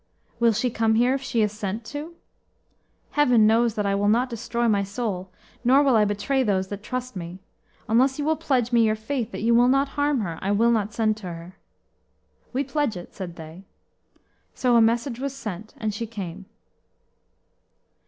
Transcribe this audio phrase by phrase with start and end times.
[0.39, 2.15] "Will she come here if she is sent to?"
[3.11, 5.29] "Heaven knows that I will not destroy my soul,
[5.63, 7.37] nor will I betray those that trust me;
[7.87, 10.71] unless you will pledge me your faith that you will not harm her, I will
[10.71, 11.55] not send to her."
[12.51, 13.61] "We pledge it," said they.
[14.55, 16.47] So a message was sent, and she came.